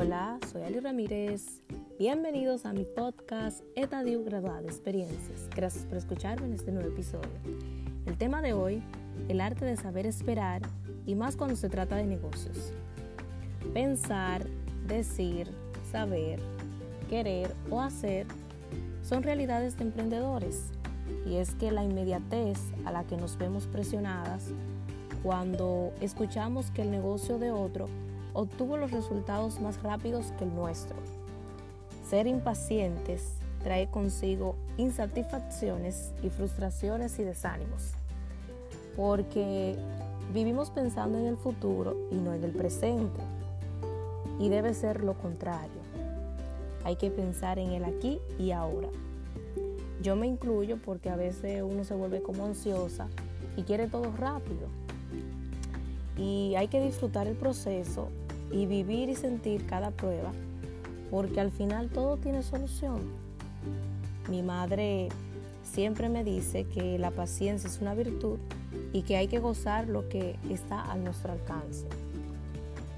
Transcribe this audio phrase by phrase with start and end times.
[0.00, 1.60] Hola, soy Ali Ramírez.
[1.98, 5.46] Bienvenidos a mi podcast Etadio Graduada de Experiencias.
[5.54, 7.28] Gracias por escucharme en este nuevo episodio.
[8.06, 8.82] El tema de hoy,
[9.28, 10.62] el arte de saber esperar
[11.04, 12.72] y más cuando se trata de negocios.
[13.74, 14.46] Pensar,
[14.86, 15.50] decir,
[15.92, 16.40] saber,
[17.10, 18.26] querer o hacer
[19.02, 20.70] son realidades de emprendedores.
[21.26, 24.46] Y es que la inmediatez a la que nos vemos presionadas
[25.22, 27.86] cuando escuchamos que el negocio de otro
[28.32, 30.96] obtuvo los resultados más rápidos que el nuestro.
[32.08, 37.92] Ser impacientes trae consigo insatisfacciones y frustraciones y desánimos,
[38.96, 39.76] porque
[40.32, 43.20] vivimos pensando en el futuro y no en el presente,
[44.38, 45.80] y debe ser lo contrario.
[46.84, 48.88] Hay que pensar en el aquí y ahora.
[50.00, 53.08] Yo me incluyo porque a veces uno se vuelve como ansiosa
[53.56, 54.68] y quiere todo rápido.
[56.16, 58.08] Y hay que disfrutar el proceso
[58.50, 60.32] y vivir y sentir cada prueba,
[61.10, 63.00] porque al final todo tiene solución.
[64.28, 65.08] Mi madre
[65.62, 68.38] siempre me dice que la paciencia es una virtud
[68.92, 71.86] y que hay que gozar lo que está a nuestro alcance.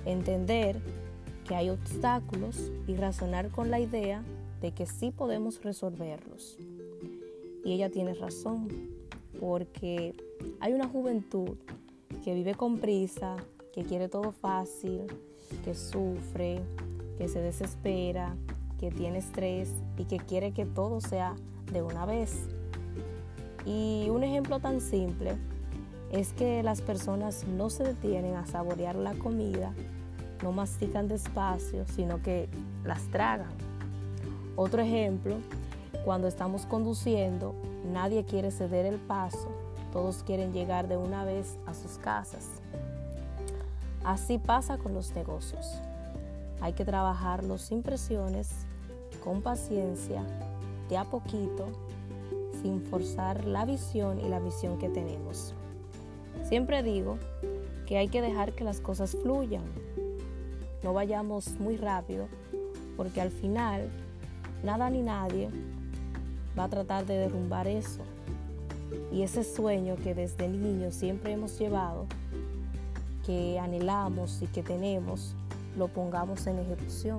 [0.05, 0.81] Entender
[1.47, 4.23] que hay obstáculos y razonar con la idea
[4.61, 6.57] de que sí podemos resolverlos.
[7.65, 8.69] Y ella tiene razón,
[9.39, 10.15] porque
[10.61, 11.57] hay una juventud
[12.23, 13.37] que vive con prisa,
[13.73, 15.07] que quiere todo fácil,
[15.65, 16.61] que sufre,
[17.19, 18.35] que se desespera,
[18.79, 21.35] que tiene estrés y que quiere que todo sea
[21.73, 22.49] de una vez.
[23.65, 25.37] Y un ejemplo tan simple
[26.11, 29.73] es que las personas no se detienen a saborear la comida,
[30.43, 32.49] no mastican despacio, sino que
[32.85, 33.53] las tragan.
[34.57, 35.37] Otro ejemplo,
[36.05, 37.55] cuando estamos conduciendo,
[37.93, 39.49] nadie quiere ceder el paso,
[39.93, 42.49] todos quieren llegar de una vez a sus casas.
[44.05, 45.79] Así pasa con los negocios.
[46.61, 48.51] Hay que trabajarlos sin presiones,
[49.23, 50.25] con paciencia,
[50.89, 51.67] de a poquito,
[52.63, 55.55] sin forzar la visión y la visión que tenemos.
[56.45, 57.19] Siempre digo
[57.87, 59.65] que hay que dejar que las cosas fluyan.
[60.83, 62.27] No vayamos muy rápido
[62.97, 63.89] porque al final
[64.63, 65.49] nada ni nadie
[66.59, 68.03] va a tratar de derrumbar eso.
[69.13, 72.07] Y ese sueño que desde niño siempre hemos llevado
[73.25, 75.35] que anhelamos y que tenemos
[75.77, 77.19] lo pongamos en ejecución.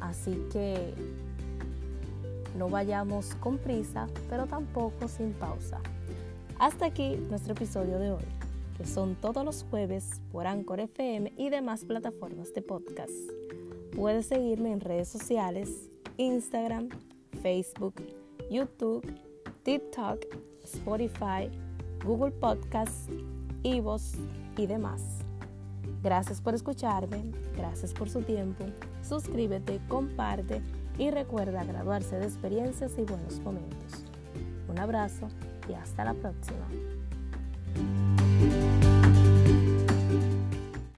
[0.00, 0.94] Así que
[2.56, 5.80] no vayamos con prisa, pero tampoco sin pausa.
[6.58, 8.24] Hasta aquí nuestro episodio de hoy,
[8.76, 13.12] que son todos los jueves por Anchor FM y demás plataformas de podcast.
[13.94, 16.88] Puedes seguirme en redes sociales, Instagram,
[17.42, 17.94] Facebook,
[18.50, 19.04] YouTube,
[19.66, 20.24] TikTok,
[20.62, 21.50] Spotify,
[22.04, 23.08] Google Podcasts,
[23.64, 24.14] Evox
[24.56, 25.24] y demás.
[26.04, 27.24] Gracias por escucharme,
[27.56, 28.64] gracias por su tiempo,
[29.02, 30.62] suscríbete, comparte
[30.98, 34.04] y recuerda graduarse de experiencias y buenos momentos.
[34.68, 35.26] Un abrazo
[35.68, 36.95] y hasta la próxima.